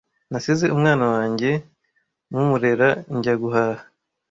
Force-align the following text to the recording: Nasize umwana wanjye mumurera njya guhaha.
Nasize 0.31 0.65
umwana 0.75 1.05
wanjye 1.13 1.49
mumurera 2.31 2.89
njya 3.17 3.33
guhaha. 3.41 3.83